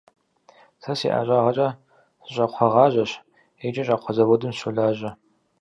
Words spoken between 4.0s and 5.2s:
заводым сыщолажьэ.